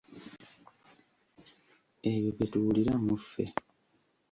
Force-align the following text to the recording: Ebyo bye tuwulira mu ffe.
Ebyo 2.09 2.29
bye 2.35 2.45
tuwulira 2.51 2.93
mu 3.05 3.15
ffe. 3.25 3.43